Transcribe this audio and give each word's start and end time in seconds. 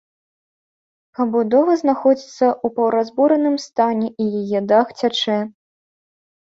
Пабудова 1.19 1.75
знаходзіцца 1.81 2.47
ў 2.53 2.67
паўразбураным 2.79 3.55
стане 3.69 4.07
і 4.23 4.31
яе 4.43 4.67
дах 4.75 4.87
цячэ. 4.99 5.41